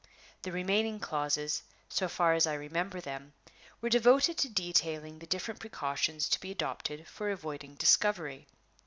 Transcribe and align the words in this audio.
The 0.41 0.51
remaining 0.51 0.99
clauses, 0.99 1.61
so 1.87 2.07
far 2.09 2.33
as 2.33 2.47
I 2.47 2.55
remember 2.55 2.99
them, 2.99 3.33
were 3.81 3.89
devoted 3.89 4.35
to 4.39 4.49
detailing 4.49 5.19
the 5.19 5.27
different 5.27 5.59
precautions 5.59 6.27
to 6.29 6.39
be 6.39 6.49
adopted 6.49 7.05
for 7.07 7.29
avoiding 7.29 7.75
discovery. 7.75 8.47